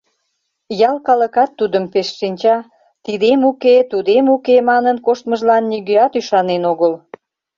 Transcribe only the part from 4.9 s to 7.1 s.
коштмыжлан нигӧат ӱшанен огыл.